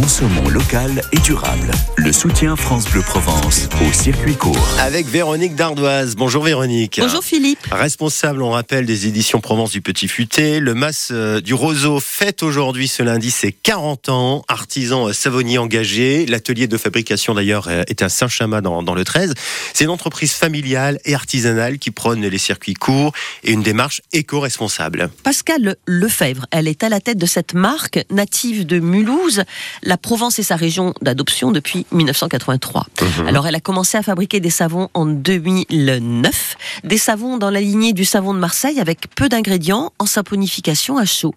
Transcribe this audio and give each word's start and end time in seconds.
Consommons 0.00 0.48
local 0.48 1.02
et 1.12 1.18
durable. 1.18 1.70
Le 1.96 2.10
soutien 2.10 2.56
France 2.56 2.86
Bleu 2.86 3.02
Provence 3.02 3.68
au 3.86 3.92
circuit 3.92 4.34
court. 4.34 4.66
Avec 4.78 5.06
Véronique 5.06 5.56
Dardoise. 5.56 6.16
Bonjour 6.16 6.42
Véronique. 6.42 6.98
Bonjour 7.02 7.22
Philippe. 7.22 7.58
Responsable, 7.70 8.40
on 8.40 8.48
rappelle, 8.48 8.86
des 8.86 9.06
éditions 9.06 9.42
Provence 9.42 9.72
du 9.72 9.82
Petit 9.82 10.08
Futé. 10.08 10.58
Le 10.58 10.72
Mas 10.72 11.10
euh, 11.10 11.42
du 11.42 11.52
Roseau 11.52 12.00
fête 12.00 12.42
aujourd'hui, 12.42 12.88
ce 12.88 13.02
lundi, 13.02 13.30
ses 13.30 13.52
40 13.52 14.08
ans. 14.08 14.42
Artisan 14.48 15.08
euh, 15.08 15.12
savonnier 15.12 15.58
engagé. 15.58 16.24
L'atelier 16.24 16.66
de 16.66 16.78
fabrication 16.78 17.34
d'ailleurs 17.34 17.68
euh, 17.68 17.82
est 17.86 18.00
à 18.00 18.08
Saint-Chamas 18.08 18.62
dans, 18.62 18.82
dans 18.82 18.94
le 18.94 19.04
13. 19.04 19.34
C'est 19.74 19.84
une 19.84 19.90
entreprise 19.90 20.32
familiale 20.32 20.98
et 21.04 21.14
artisanale 21.14 21.78
qui 21.78 21.90
prône 21.90 22.26
les 22.26 22.38
circuits 22.38 22.72
courts 22.72 23.12
et 23.44 23.52
une 23.52 23.62
démarche 23.62 24.00
éco-responsable. 24.14 25.10
Pascal 25.24 25.76
Lefebvre, 25.84 26.46
elle 26.52 26.68
est 26.68 26.84
à 26.84 26.88
la 26.88 27.00
tête 27.00 27.18
de 27.18 27.26
cette 27.26 27.52
marque 27.52 28.02
native 28.10 28.64
de 28.64 28.78
Mulhouse. 28.78 29.44
La 29.90 29.96
Provence 29.96 30.38
est 30.38 30.44
sa 30.44 30.54
région 30.54 30.94
d'adoption 31.02 31.50
depuis 31.50 31.84
1983. 31.90 32.86
Mhm. 33.02 33.26
Alors 33.26 33.48
elle 33.48 33.56
a 33.56 33.60
commencé 33.60 33.98
à 33.98 34.02
fabriquer 34.04 34.38
des 34.38 34.48
savons 34.48 34.88
en 34.94 35.04
2009, 35.04 36.56
des 36.84 36.96
savons 36.96 37.38
dans 37.38 37.50
la 37.50 37.60
lignée 37.60 37.92
du 37.92 38.04
savon 38.04 38.32
de 38.32 38.38
Marseille 38.38 38.78
avec 38.78 39.12
peu 39.16 39.28
d'ingrédients 39.28 39.92
en 39.98 40.06
saponification 40.06 40.96
à 40.96 41.06
chaud. 41.06 41.34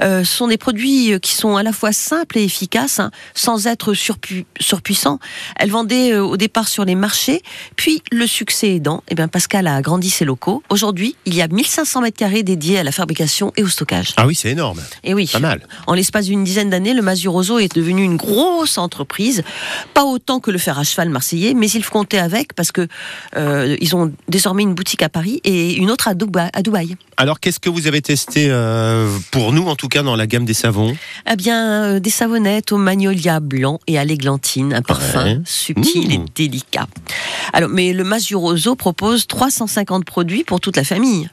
Euh, 0.00 0.24
ce 0.24 0.34
sont 0.34 0.48
des 0.48 0.56
produits 0.56 1.20
qui 1.20 1.34
sont 1.34 1.56
à 1.56 1.62
la 1.62 1.74
fois 1.74 1.92
simples 1.92 2.38
et 2.38 2.44
efficaces, 2.44 3.00
hein, 3.00 3.10
sans 3.34 3.66
être 3.66 3.92
surpu- 3.92 4.46
surpuissants. 4.58 5.18
Elle 5.56 5.70
vendait 5.70 6.14
euh, 6.14 6.24
au 6.24 6.38
départ 6.38 6.68
sur 6.68 6.86
les 6.86 6.94
marchés, 6.94 7.42
puis 7.76 8.02
le 8.12 8.26
succès 8.26 8.76
aidant, 8.76 9.02
eh 9.10 9.14
bien 9.14 9.28
Pascal 9.28 9.66
a 9.66 9.74
agrandi 9.76 10.08
ses 10.08 10.24
locaux. 10.24 10.62
Aujourd'hui, 10.70 11.16
il 11.26 11.34
y 11.34 11.42
a 11.42 11.48
1500 11.48 12.00
mètres 12.00 12.16
carrés 12.16 12.44
dédiés 12.44 12.78
à 12.78 12.82
la 12.82 12.92
fabrication 12.92 13.52
et 13.58 13.62
au 13.62 13.68
stockage. 13.68 14.14
Ah 14.16 14.26
oui, 14.26 14.34
c'est 14.34 14.48
énorme. 14.48 14.80
Et 15.04 15.12
oui. 15.12 15.28
Pas 15.30 15.38
mal. 15.38 15.60
En 15.86 15.92
l'espace 15.92 16.24
d'une 16.24 16.44
dizaine 16.44 16.70
d'années, 16.70 16.94
le 16.94 17.02
Mazuroso 17.02 17.58
est 17.58 17.74
devenu 17.76 17.89
une 17.98 18.16
grosse 18.16 18.78
entreprise, 18.78 19.42
pas 19.94 20.04
autant 20.04 20.40
que 20.40 20.50
le 20.50 20.58
fer 20.58 20.78
à 20.78 20.84
cheval 20.84 21.08
marseillais, 21.10 21.54
mais 21.54 21.68
il 21.70 21.82
faut 21.82 21.92
compter 21.92 22.18
avec 22.18 22.54
parce 22.54 22.72
que 22.72 22.86
euh, 23.36 23.76
ils 23.80 23.94
ont 23.96 24.12
désormais 24.28 24.62
une 24.62 24.74
boutique 24.74 25.02
à 25.02 25.08
Paris 25.08 25.40
et 25.44 25.74
une 25.74 25.90
autre 25.90 26.08
à 26.08 26.14
Dubaï. 26.14 26.50
À 26.52 26.62
Dubaï. 26.62 26.96
Alors, 27.16 27.38
qu'est-ce 27.40 27.60
que 27.60 27.68
vous 27.68 27.86
avez 27.86 28.00
testé 28.00 28.46
euh, 28.48 29.08
pour 29.30 29.52
nous, 29.52 29.66
en 29.68 29.76
tout 29.76 29.88
cas, 29.88 30.02
dans 30.02 30.16
la 30.16 30.26
gamme 30.26 30.46
des 30.46 30.54
savons? 30.54 30.96
Eh 31.30 31.36
bien, 31.36 31.84
euh, 31.84 32.00
des 32.00 32.08
savonnettes 32.10 32.72
au 32.72 32.78
magnolia 32.78 33.40
blanc 33.40 33.78
et 33.86 33.98
à 33.98 34.04
l'églantine, 34.04 34.72
un 34.72 34.82
parfum 34.82 35.24
Ouais. 35.24 35.38
subtil 35.44 36.12
et 36.12 36.18
Mmh. 36.18 36.26
délicat. 36.34 36.86
Alors, 37.52 37.68
mais 37.68 37.92
le 37.92 38.04
Mazuroso 38.04 38.74
propose 38.74 39.26
350 39.26 40.04
produits 40.04 40.44
pour 40.44 40.60
toute 40.60 40.76
la 40.76 40.84
famille. 40.84 41.28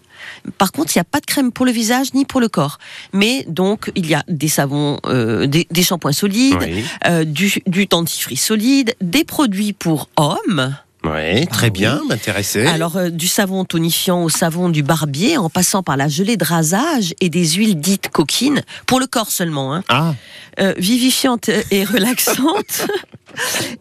Par 0.57 0.71
contre, 0.71 0.95
il 0.95 0.99
n'y 0.99 1.01
a 1.01 1.05
pas 1.05 1.19
de 1.19 1.25
crème 1.25 1.51
pour 1.51 1.65
le 1.65 1.71
visage 1.71 2.13
ni 2.13 2.25
pour 2.25 2.39
le 2.41 2.47
corps. 2.49 2.77
Mais 3.13 3.45
donc, 3.47 3.91
il 3.95 4.05
y 4.07 4.13
a 4.13 4.23
des 4.27 4.47
savons, 4.47 4.99
euh, 5.05 5.45
des, 5.47 5.67
des 5.71 5.83
shampoings 5.83 6.11
solides, 6.11 6.57
Oui. 6.59 6.83
euh, 7.05 7.23
du, 7.23 7.61
du 7.67 7.85
dentifrice 7.85 8.43
solide, 8.45 8.95
des 9.01 9.23
produits 9.23 9.73
pour 9.73 10.09
hommes. 10.17 10.75
Oui, 11.03 11.47
très 11.47 11.67
Ah 11.67 11.69
bien, 11.69 11.99
oui. 12.01 12.07
m'intéressait. 12.09 12.65
Alors, 12.65 12.97
euh, 12.97 13.09
du 13.09 13.27
savon 13.27 13.63
tonifiant 13.65 14.23
au 14.23 14.29
savon 14.29 14.67
du 14.69 14.83
barbier, 14.83 15.38
en 15.38 15.49
passant 15.49 15.81
par 15.83 15.95
la 15.95 16.07
gelée 16.09 16.35
de 16.38 16.43
rasage 16.43 17.13
et 17.21 17.29
des 17.29 17.47
huiles 17.51 17.79
dites 17.79 18.09
coquines, 18.09 18.61
pour 18.88 18.99
le 18.99 19.05
corps 19.07 19.31
seulement, 19.31 19.73
hein, 19.73 19.83
Ah, 19.89 20.15
euh, 20.59 20.73
vivifiante 20.77 21.49
et 21.71 21.83
relaxante. 21.85 22.88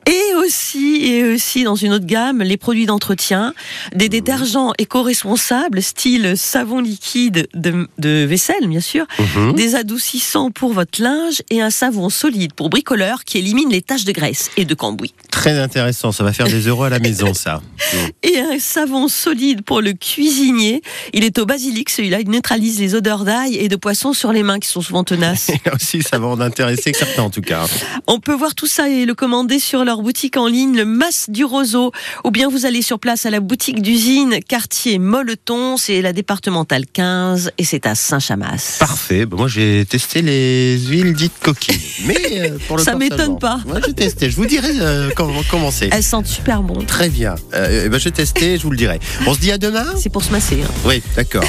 Et 0.06 0.34
aussi, 0.36 1.06
et 1.06 1.24
aussi 1.24 1.64
dans 1.64 1.74
une 1.74 1.92
autre 1.92 2.06
gamme, 2.06 2.42
les 2.42 2.56
produits 2.56 2.86
d'entretien, 2.86 3.54
des 3.94 4.08
détergents 4.08 4.72
éco-responsables, 4.78 5.82
style 5.82 6.34
savon 6.36 6.80
liquide 6.80 7.48
de, 7.54 7.88
de 7.98 8.24
vaisselle, 8.24 8.66
bien 8.68 8.80
sûr, 8.80 9.06
mhm. 9.18 9.54
des 9.54 9.74
adoucissants 9.74 10.50
pour 10.50 10.72
votre 10.72 11.02
linge 11.02 11.42
et 11.50 11.60
un 11.60 11.70
savon 11.70 12.08
solide 12.08 12.52
pour 12.52 12.70
bricoleur 12.70 13.24
qui 13.24 13.38
élimine 13.38 13.70
les 13.70 13.82
taches 13.82 14.04
de 14.04 14.12
graisse 14.12 14.50
et 14.56 14.64
de 14.64 14.74
cambouis. 14.74 15.14
très 15.30 15.58
intéressant. 15.58 16.12
Ça 16.12 16.24
va 16.24 16.32
faire 16.32 16.46
des 16.46 16.66
euros 16.66 16.84
à 16.84 16.91
la 16.91 16.98
maison, 16.98 17.34
ça. 17.34 17.60
Et 18.22 18.38
un 18.38 18.58
savon 18.58 19.08
solide 19.08 19.62
pour 19.62 19.80
le 19.80 19.92
cuisinier. 19.92 20.82
Il 21.12 21.25
est 21.25 21.38
au 21.38 21.47
basilic, 21.47 21.91
celui-là. 21.91 22.20
Il 22.20 22.31
neutralise 22.31 22.81
les 22.81 22.94
odeurs 22.94 23.25
d'ail 23.25 23.56
et 23.56 23.69
de 23.69 23.76
poisson 23.76 24.12
sur 24.12 24.32
les 24.32 24.42
mains 24.42 24.58
qui 24.58 24.69
sont 24.69 24.81
souvent 24.81 25.04
tenaces. 25.04 25.50
Là 25.64 25.75
aussi, 25.75 26.02
ça 26.02 26.19
va 26.19 26.26
en 26.26 26.41
intéresser 26.41 26.92
certains, 26.92 27.22
en 27.22 27.31
tout 27.31 27.42
cas. 27.42 27.66
On 28.06 28.19
peut 28.19 28.34
voir 28.34 28.54
tout 28.54 28.66
ça 28.66 28.88
et 28.88 29.04
le 29.04 29.14
commander 29.14 29.45
sur 29.58 29.84
leur 29.84 30.02
boutique 30.02 30.36
en 30.36 30.46
ligne, 30.46 30.76
le 30.76 30.84
Mas 30.84 31.26
du 31.30 31.44
Roseau. 31.44 31.92
Ou 32.24 32.30
bien 32.30 32.48
vous 32.48 32.66
allez 32.66 32.82
sur 32.82 32.98
place 32.98 33.26
à 33.26 33.30
la 33.30 33.40
boutique 33.40 33.80
d'usine 33.80 34.40
quartier 34.46 34.98
Molleton. 34.98 35.76
C'est 35.76 36.02
la 36.02 36.12
départementale 36.12 36.84
15 36.92 37.52
et 37.58 37.64
c'est 37.64 37.86
à 37.86 37.94
Saint-Chamas. 37.94 38.76
Parfait. 38.78 39.24
Ben, 39.26 39.36
moi, 39.36 39.48
j'ai 39.48 39.84
testé 39.88 40.22
les 40.22 40.78
huiles 40.78 41.14
dites 41.14 41.32
coquines. 41.40 41.74
Mais 42.06 42.16
euh, 42.50 42.58
pour 42.66 42.76
le 42.76 42.82
Ça 42.82 42.94
m'étonne 42.94 43.38
pas. 43.38 43.60
Moi, 43.66 43.78
j'ai 43.86 43.94
testé. 43.94 44.30
Je 44.30 44.36
vous 44.36 44.46
dirai 44.46 44.70
euh, 44.80 45.10
comment, 45.16 45.40
comment 45.50 45.70
c'est. 45.70 45.88
Elles 45.92 46.02
sentent 46.02 46.26
super 46.26 46.62
bon. 46.62 46.84
Très 46.84 47.08
bien. 47.08 47.36
Euh, 47.54 47.82
eh 47.86 47.88
ben, 47.88 47.98
j'ai 47.98 48.10
testé, 48.10 48.58
je 48.58 48.62
vous 48.64 48.70
le 48.70 48.76
dirai. 48.76 49.00
On 49.26 49.34
se 49.34 49.38
dit 49.40 49.52
à 49.52 49.58
demain? 49.58 49.86
C'est 49.96 50.10
pour 50.10 50.22
se 50.24 50.30
masser. 50.32 50.60
hein. 50.62 50.70
Oui, 50.84 51.02
d'accord. 51.14 51.44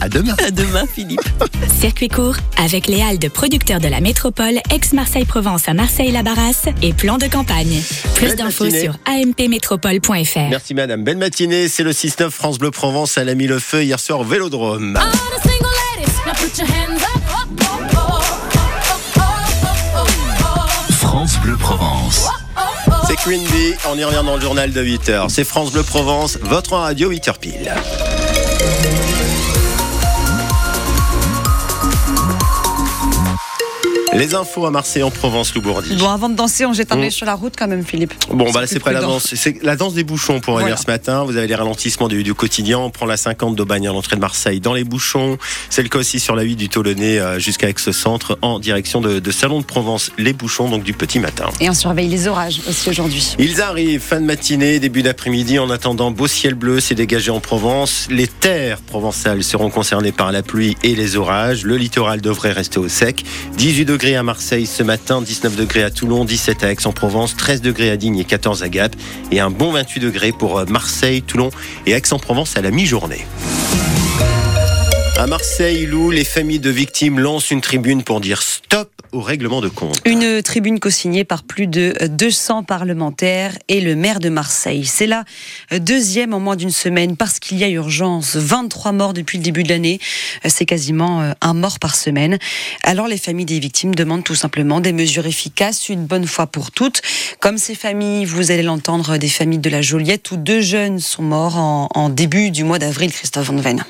À 0.00 0.08
demain. 0.08 0.34
À 0.46 0.50
demain, 0.50 0.84
Philippe. 0.94 1.20
Circuit 1.80 2.08
court 2.08 2.36
avec 2.56 2.86
les 2.86 3.02
halles 3.02 3.18
de 3.18 3.28
producteurs 3.28 3.78
de 3.80 3.88
la 3.88 4.00
métropole 4.00 4.58
ex-Marseille-Provence 4.70 5.68
à 5.68 5.74
Marseille-la-Barrasse 5.74 6.64
et 6.82 6.92
plan 6.92 7.18
de 7.20 7.28
campagne. 7.28 7.80
Plus 8.14 8.28
Belle 8.28 8.36
d'infos 8.36 8.64
matinée. 8.64 8.82
sur 8.82 8.94
ampmétropole.fr. 9.06 10.48
Merci 10.50 10.74
madame. 10.74 11.04
Belle 11.04 11.18
matinée. 11.18 11.68
C'est 11.68 11.82
le 11.82 11.92
6-9 11.92 12.30
France 12.30 12.58
Bleu 12.58 12.70
Provence. 12.70 13.16
Elle 13.16 13.28
a 13.28 13.34
mis 13.34 13.46
le 13.46 13.58
feu 13.58 13.84
hier 13.84 14.00
soir 14.00 14.20
au 14.20 14.24
Vélodrome. 14.24 14.98
France 20.90 21.38
Bleu 21.42 21.56
Provence. 21.56 22.26
C'est 23.06 23.16
Queen 23.16 23.42
Bee. 23.48 23.74
On 23.90 23.98
y 23.98 24.04
revient 24.04 24.22
dans 24.24 24.36
le 24.36 24.40
journal 24.40 24.72
de 24.72 24.82
8h. 24.82 25.28
C'est 25.28 25.44
France 25.44 25.72
Bleu 25.72 25.82
Provence, 25.82 26.38
votre 26.42 26.72
radio 26.74 27.12
8h 27.12 27.38
pile. 27.38 27.74
Les 34.20 34.34
infos 34.34 34.66
à 34.66 34.70
Marseille 34.70 35.02
en 35.02 35.10
Provence, 35.10 35.54
Loubourdi. 35.54 35.96
Bon, 35.96 36.10
avant 36.10 36.28
de 36.28 36.34
danser, 36.34 36.66
on 36.66 36.74
jette 36.74 36.92
un 36.92 36.96
Mm. 36.96 37.02
œil 37.04 37.10
sur 37.10 37.24
la 37.24 37.32
route 37.34 37.54
quand 37.58 37.66
même, 37.66 37.82
Philippe. 37.86 38.12
Bon, 38.30 38.50
bah 38.50 38.60
là, 38.60 38.66
C'est 38.66 38.78
près 38.78 38.92
la 38.92 39.00
danse. 39.00 39.34
C'est 39.34 39.62
la 39.62 39.76
danse 39.76 39.94
des 39.94 40.04
bouchons 40.04 40.40
pour 40.40 40.56
venir 40.56 40.66
Voilà. 40.68 40.76
ce 40.76 40.86
matin. 40.86 41.24
Vous 41.24 41.38
avez 41.38 41.46
les 41.46 41.54
ralentissements 41.54 42.06
du, 42.06 42.22
du 42.22 42.34
quotidien. 42.34 42.78
On 42.78 42.90
prend 42.90 43.06
la 43.06 43.16
50 43.16 43.56
d'Aubagne 43.56 43.88
à 43.88 43.92
l'entrée 43.92 44.16
de 44.16 44.20
Marseille 44.20 44.60
dans 44.60 44.74
les 44.74 44.84
bouchons. 44.84 45.38
C'est 45.70 45.82
le 45.82 45.88
cas 45.88 46.00
aussi 46.00 46.20
sur 46.20 46.36
la 46.36 46.42
8 46.42 46.56
du 46.56 46.68
Toulonnais 46.68 47.18
euh, 47.18 47.38
jusqu'à 47.38 47.70
Aix-Centre 47.70 48.38
en 48.42 48.58
direction 48.58 49.00
de, 49.00 49.20
de 49.20 49.30
Salon 49.30 49.60
de 49.60 49.64
Provence. 49.64 50.12
Les 50.18 50.34
bouchons, 50.34 50.68
donc 50.68 50.82
du 50.82 50.92
petit 50.92 51.18
matin. 51.18 51.46
Et 51.58 51.70
on 51.70 51.74
surveille 51.74 52.08
les 52.08 52.28
orages 52.28 52.60
aussi 52.68 52.90
aujourd'hui. 52.90 53.34
Ils 53.38 53.62
arrivent 53.62 54.02
fin 54.02 54.20
de 54.20 54.26
matinée, 54.26 54.80
début 54.80 55.02
d'après-midi. 55.02 55.58
En 55.58 55.70
attendant, 55.70 56.10
beau 56.10 56.26
ciel 56.26 56.52
bleu 56.52 56.80
s'est 56.80 56.94
dégagé 56.94 57.30
en 57.30 57.40
Provence. 57.40 58.06
Les 58.10 58.26
terres 58.26 58.82
provençales 58.82 59.42
seront 59.44 59.70
concernées 59.70 60.12
par 60.12 60.30
la 60.30 60.42
pluie 60.42 60.76
et 60.82 60.94
les 60.94 61.16
orages. 61.16 61.64
Le 61.64 61.78
littoral 61.78 62.20
devrait 62.20 62.52
rester 62.52 62.78
au 62.78 62.88
sec. 62.88 63.24
18 63.56 63.86
degrés 63.86 64.09
à 64.16 64.22
Marseille 64.22 64.66
ce 64.66 64.82
matin, 64.82 65.22
19 65.22 65.56
degrés 65.56 65.82
à 65.82 65.90
Toulon, 65.90 66.24
17 66.24 66.64
à 66.64 66.72
Aix-en-Provence, 66.72 67.36
13 67.36 67.60
degrés 67.60 67.90
à 67.90 67.96
Digne 67.96 68.18
et 68.18 68.24
14 68.24 68.62
à 68.62 68.68
Gap. 68.68 68.94
Et 69.30 69.40
un 69.40 69.50
bon 69.50 69.72
28 69.72 70.00
degrés 70.00 70.32
pour 70.32 70.58
euh, 70.58 70.64
Marseille, 70.66 71.22
Toulon 71.22 71.50
et 71.86 71.92
Aix-en-Provence 71.92 72.56
à 72.56 72.62
la 72.62 72.70
mi-journée. 72.70 73.26
À 75.18 75.26
Marseille, 75.26 75.86
Lou, 75.86 76.10
les 76.10 76.24
familles 76.24 76.60
de 76.60 76.70
victimes 76.70 77.18
lancent 77.18 77.50
une 77.50 77.60
tribune 77.60 78.02
pour 78.02 78.20
dire 78.20 78.42
stop 78.42 78.90
au 79.12 79.20
règlement 79.20 79.60
de 79.60 79.68
compte. 79.68 80.00
Une 80.04 80.42
tribune 80.42 80.78
co-signée 80.80 81.24
par 81.24 81.42
plus 81.42 81.66
de 81.66 81.94
200 82.08 82.62
parlementaires 82.64 83.56
et 83.68 83.80
le 83.80 83.96
maire 83.96 84.20
de 84.20 84.28
Marseille. 84.28 84.84
C'est 84.84 85.06
la 85.06 85.24
deuxième 85.78 86.34
en 86.34 86.40
moins 86.40 86.56
d'une 86.56 86.70
semaine 86.70 87.16
parce 87.16 87.38
qu'il 87.38 87.58
y 87.58 87.64
a 87.64 87.68
urgence. 87.68 88.36
23 88.36 88.92
morts 88.92 89.12
depuis 89.12 89.38
le 89.38 89.44
début 89.44 89.62
de 89.62 89.68
l'année. 89.68 90.00
C'est 90.46 90.66
quasiment 90.66 91.22
euh, 91.22 91.32
un 91.40 91.54
mort 91.54 91.78
par 91.78 91.94
semaine. 91.94 92.38
Alors 92.82 93.08
les 93.08 93.18
familles 93.18 93.46
des 93.46 93.58
victimes 93.58 93.94
demandent 93.94 94.24
tout 94.24 94.34
simplement 94.34 94.80
des 94.80 94.92
mesures 94.92 95.26
efficaces, 95.26 95.88
une 95.88 96.06
bonne 96.06 96.26
fois 96.26 96.46
pour 96.46 96.70
toutes. 96.70 97.02
Comme 97.40 97.58
ces 97.58 97.74
familles, 97.74 98.24
vous 98.24 98.50
allez 98.50 98.62
l'entendre, 98.62 99.16
des 99.16 99.28
familles 99.28 99.58
de 99.58 99.70
la 99.70 99.82
Joliette 99.82 100.30
où 100.30 100.36
deux 100.36 100.60
jeunes 100.60 101.00
sont 101.00 101.22
morts 101.22 101.56
en, 101.56 102.08
début 102.10 102.50
du 102.50 102.64
mois 102.64 102.78
d'avril, 102.78 103.12
Christophe 103.12 103.46
Van 103.46 103.56
Ven. 103.56 103.84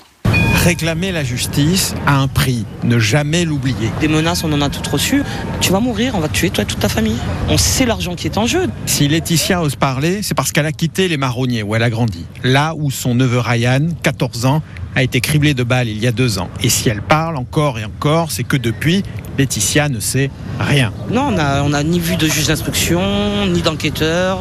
Réclamer 0.64 1.10
la 1.10 1.24
justice 1.24 1.94
à 2.06 2.18
un 2.18 2.28
prix, 2.28 2.66
ne 2.84 2.98
jamais 2.98 3.46
l'oublier. 3.46 3.90
Des 3.98 4.08
menaces, 4.08 4.44
on 4.44 4.52
en 4.52 4.60
a 4.60 4.68
toutes 4.68 4.86
reçues. 4.88 5.22
Tu 5.62 5.72
vas 5.72 5.80
mourir, 5.80 6.12
on 6.14 6.20
va 6.20 6.28
te 6.28 6.34
tuer, 6.34 6.50
toi 6.50 6.64
et 6.64 6.66
toute 6.66 6.80
ta 6.80 6.90
famille. 6.90 7.16
On 7.48 7.56
sait 7.56 7.86
l'argent 7.86 8.14
qui 8.14 8.26
est 8.26 8.36
en 8.36 8.44
jeu. 8.46 8.66
Si 8.84 9.08
Laetitia 9.08 9.62
ose 9.62 9.76
parler, 9.76 10.22
c'est 10.22 10.34
parce 10.34 10.52
qu'elle 10.52 10.66
a 10.66 10.72
quitté 10.72 11.08
les 11.08 11.16
marronniers 11.16 11.62
où 11.62 11.74
elle 11.74 11.82
a 11.82 11.88
grandi. 11.88 12.26
Là 12.44 12.74
où 12.76 12.90
son 12.90 13.14
neveu 13.14 13.38
Ryan, 13.38 13.88
14 14.02 14.44
ans, 14.44 14.62
a 14.94 15.02
été 15.02 15.22
criblé 15.22 15.54
de 15.54 15.62
balles 15.62 15.88
il 15.88 15.98
y 15.98 16.06
a 16.06 16.12
deux 16.12 16.38
ans. 16.38 16.50
Et 16.62 16.68
si 16.68 16.90
elle 16.90 17.00
parle 17.00 17.38
encore 17.38 17.78
et 17.78 17.86
encore, 17.86 18.30
c'est 18.30 18.44
que 18.44 18.58
depuis, 18.58 19.02
Laetitia 19.38 19.88
ne 19.88 19.98
sait 19.98 20.30
rien. 20.58 20.92
Non, 21.10 21.28
on 21.28 21.30
n'a 21.32 21.64
on 21.64 21.72
a 21.72 21.82
ni 21.82 21.98
vu 21.98 22.16
de 22.16 22.26
juge 22.26 22.48
d'instruction, 22.48 23.46
ni 23.46 23.62
d'enquêteur. 23.62 24.40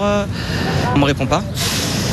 On 0.93 0.99
me 0.99 1.05
répond 1.05 1.27
pas. 1.27 1.45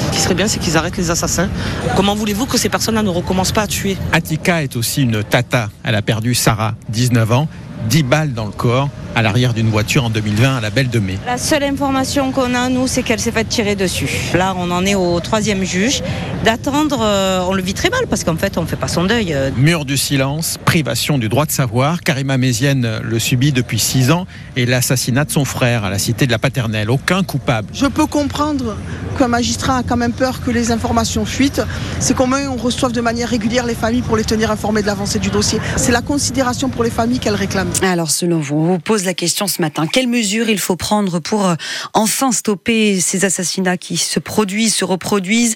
Ce 0.07 0.11
qui 0.13 0.21
serait 0.21 0.35
bien, 0.35 0.47
c'est 0.47 0.59
qu'ils 0.59 0.77
arrêtent 0.77 0.97
les 0.97 1.11
assassins. 1.11 1.49
Comment 1.97 2.15
voulez-vous 2.15 2.47
que 2.47 2.57
ces 2.57 2.69
personnes-là 2.69 3.03
ne 3.03 3.11
recommencent 3.11 3.53
pas 3.53 3.63
à 3.63 3.67
tuer? 3.67 3.97
Attika 4.13 4.63
est 4.63 4.77
aussi 4.77 5.03
une 5.03 5.25
tata. 5.25 5.69
Elle 5.83 5.97
a 5.97 6.03
perdu 6.03 6.35
Sarah, 6.35 6.75
19 6.91 7.33
ans, 7.33 7.49
10 7.89 8.03
balles 8.05 8.33
dans 8.33 8.47
le 8.47 8.53
corps. 8.53 8.89
À 9.17 9.23
l'arrière 9.23 9.55
d'une 9.55 9.71
voiture 9.71 10.05
en 10.05 10.11
2020 10.11 10.59
à 10.59 10.61
la 10.61 10.69
Belle 10.69 10.91
de 10.91 10.99
Mai. 10.99 11.19
La 11.25 11.39
seule 11.39 11.63
information 11.63 12.33
qu'on 12.33 12.55
a, 12.55 12.69
nous, 12.69 12.87
c'est 12.87 13.03
qu'elle 13.03 13.19
s'est 13.19 13.33
faite 13.33 13.49
tirer 13.49 13.75
dessus. 13.75 14.11
Là, 14.35 14.55
on 14.59 14.71
en 14.71 14.85
est 14.85 14.95
au 14.95 15.19
troisième 15.21 15.65
juge. 15.65 16.03
D'attendre, 16.45 16.99
euh, 17.01 17.41
on 17.49 17.55
le 17.55 17.63
vit 17.63 17.73
très 17.73 17.89
mal 17.89 18.07
parce 18.11 18.25
qu'en 18.25 18.37
fait, 18.37 18.59
on 18.59 18.63
ne 18.63 18.67
fait 18.67 18.77
pas 18.77 18.89
son 18.89 19.05
deuil. 19.05 19.35
Mur 19.57 19.87
du 19.87 19.97
silence, 19.97 20.59
privation 20.67 21.17
du 21.17 21.31
droit 21.31 21.47
de 21.47 21.51
savoir. 21.51 22.03
Karima 22.03 22.37
Mézienne 22.37 23.01
le 23.03 23.19
subit 23.19 23.53
depuis 23.53 23.79
six 23.79 24.11
ans 24.11 24.27
et 24.55 24.67
l'assassinat 24.67 25.25
de 25.25 25.31
son 25.31 25.47
frère 25.47 25.85
à 25.85 25.91
la 25.91 25.99
cité 25.99 26.27
de 26.27 26.31
la 26.31 26.39
Paternelle. 26.39 26.91
Aucun 26.91 27.23
coupable. 27.23 27.69
Je 27.73 27.87
peux 27.87 28.07
comprendre 28.07 28.77
qu'un 29.19 29.29
magistrat 29.29 29.79
a 29.79 29.83
quand 29.83 29.97
même 29.97 30.13
peur 30.13 30.43
que 30.45 30.51
les 30.51 30.73
informations 30.73 31.25
fuitent. 31.25 31.63
C'est 32.01 32.15
comment 32.15 32.37
on 32.51 32.57
reçoive 32.57 32.93
de 32.93 33.01
manière 33.01 33.31
régulière 33.31 33.65
les 33.65 33.75
familles 33.75 34.03
pour 34.03 34.19
les 34.19 34.25
tenir 34.25 34.51
informées 34.51 34.83
de 34.83 34.87
l'avancée 34.87 35.19
du 35.19 35.31
dossier. 35.31 35.59
C'est 35.77 35.93
la 35.93 36.03
considération 36.03 36.69
pour 36.69 36.85
les 36.85 36.91
familles 36.91 37.19
qu'elles 37.19 37.35
réclament. 37.35 37.73
Alors, 37.81 38.11
selon 38.11 38.41
vous, 38.41 38.57
on 38.57 38.65
vous 38.65 38.79
pose 38.79 39.06
la 39.07 39.15
question 39.15 39.47
ce 39.47 39.63
matin. 39.63 39.87
Quelles 39.87 40.09
mesures 40.09 40.51
il 40.51 40.59
faut 40.59 40.77
prendre 40.77 41.21
pour 41.21 41.47
euh, 41.47 41.55
enfin 41.95 42.33
stopper 42.33 43.01
ces 43.01 43.25
assassinats 43.25 43.77
qui 43.77 43.97
se 43.97 44.19
produisent, 44.19 44.75
se 44.75 44.85
reproduisent? 44.85 45.55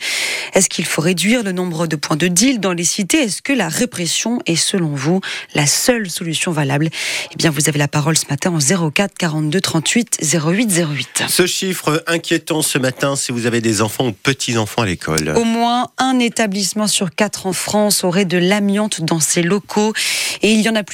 Est-ce 0.54 0.68
qu'il 0.68 0.86
faut 0.86 1.02
réduire 1.02 1.42
le 1.42 1.52
nombre 1.52 1.86
de 1.86 1.96
points 1.96 2.16
de 2.16 2.28
deal 2.28 2.60
dans 2.60 2.72
les 2.72 2.84
cités? 2.84 3.18
Est-ce 3.24 3.42
que 3.42 3.52
la 3.52 3.68
répression 3.68 4.38
est, 4.46 4.56
selon 4.56 4.94
vous, 4.94 5.20
la 5.54 5.66
seule 5.66 6.08
solution 6.08 6.52
valable? 6.52 6.88
Eh 7.32 7.36
bien, 7.36 7.50
vous 7.50 7.68
avez 7.68 7.78
la 7.78 7.88
parole 7.88 8.16
ce 8.16 8.26
matin 8.30 8.52
en 8.52 8.90
04 8.90 9.14
42 9.18 9.60
38 9.60 10.18
08 10.22 10.72
08. 10.72 11.24
Ce 11.28 11.46
chiffre 11.46 12.02
inquiétant 12.06 12.62
ce 12.62 12.78
matin 12.78 13.16
si 13.16 13.32
vous 13.32 13.46
avez 13.46 13.60
des 13.60 13.82
enfants 13.82 14.06
ou 14.06 14.12
petits-enfants 14.12 14.82
à 14.82 14.86
l'école. 14.86 15.34
Au 15.36 15.44
moins 15.44 15.88
un 15.98 16.18
établissement 16.18 16.86
sur 16.86 17.14
quatre 17.14 17.46
en 17.46 17.52
France 17.52 18.04
aurait 18.04 18.24
de 18.24 18.38
l'amiante 18.38 19.02
dans 19.02 19.20
ses 19.20 19.42
locaux 19.42 19.92
et 20.42 20.52
il 20.52 20.60
y 20.60 20.68
en 20.68 20.76
a 20.76 20.84
plusieurs. 20.84 20.90